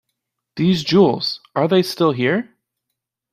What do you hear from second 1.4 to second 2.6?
are they still here?